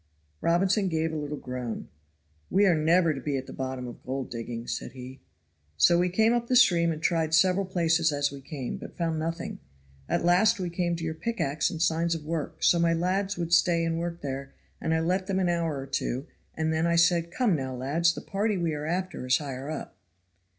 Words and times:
Robinson 0.41 0.87
gave 0.89 1.13
a 1.13 1.15
little 1.15 1.37
groan. 1.37 1.87
"We 2.49 2.65
are 2.65 2.73
never 2.73 3.13
to 3.13 3.21
be 3.21 3.37
at 3.37 3.45
the 3.45 3.53
bottom 3.53 3.87
of 3.87 4.01
gold 4.03 4.31
digging," 4.31 4.65
said 4.65 4.93
he. 4.93 5.19
"So 5.77 5.99
we 5.99 6.09
came 6.09 6.33
up 6.33 6.47
the 6.47 6.55
stream 6.55 6.91
and 6.91 7.03
tried 7.03 7.35
several 7.35 7.67
places 7.67 8.11
as 8.11 8.31
we 8.31 8.41
came, 8.41 8.77
but 8.77 8.97
found 8.97 9.19
nothing; 9.19 9.59
at 10.09 10.25
last 10.25 10.59
we 10.59 10.71
came 10.71 10.95
to 10.95 11.03
your 11.03 11.13
pickax 11.13 11.69
and 11.69 11.79
signs 11.79 12.15
of 12.15 12.25
work, 12.25 12.63
so 12.63 12.79
my 12.79 12.95
lads 12.95 13.37
would 13.37 13.53
stay 13.53 13.85
and 13.85 13.99
work 13.99 14.21
there, 14.21 14.55
and 14.81 14.91
I 14.95 15.01
let 15.01 15.27
them 15.27 15.37
an 15.37 15.49
hour 15.49 15.77
or 15.77 15.85
two, 15.85 16.25
and 16.55 16.73
then 16.73 16.87
I 16.87 16.95
said, 16.95 17.29
'Come 17.29 17.55
now, 17.55 17.75
lads, 17.75 18.15
the 18.15 18.21
party 18.21 18.57
we 18.57 18.73
are 18.73 18.87
after 18.87 19.27
is 19.27 19.37
higher 19.37 19.69
up.'" 19.69 19.95